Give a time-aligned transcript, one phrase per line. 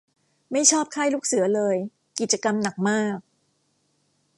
[0.51, 1.77] ไม่ชอบค่ายลูกเสือเลย
[2.19, 3.17] กิจกรรมหนักมาก